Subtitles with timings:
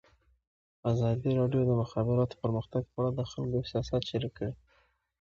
[0.91, 4.53] ازادي راډیو د د مخابراتو پرمختګ په اړه د خلکو احساسات شریک کړي.